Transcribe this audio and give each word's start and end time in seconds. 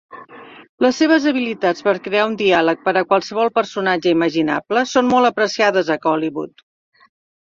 Les 0.85 0.95
seves 1.01 1.25
habilitats 1.31 1.85
per 1.87 1.93
crear 2.07 2.23
un 2.29 2.33
diàleg 2.39 2.81
per 2.87 2.93
a 2.95 3.03
qualsevol 3.11 3.53
personatge 3.59 4.15
imaginable 4.15 4.83
són 4.95 5.13
molt 5.15 5.31
apreciades 5.33 5.93
a 5.95 5.99
Kollywood. 6.07 6.65